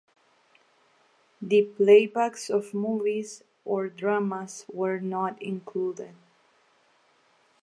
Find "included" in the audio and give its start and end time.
5.39-6.15